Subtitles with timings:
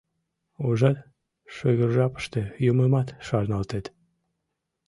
[0.67, 0.97] Ужат,
[1.53, 3.85] шыгыр жапыште юмымат шарналтет.